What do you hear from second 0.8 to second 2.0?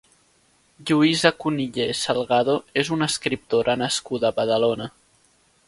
Lluïsa Cunillé